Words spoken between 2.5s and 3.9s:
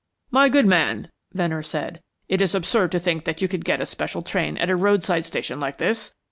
absurd to think that you can get a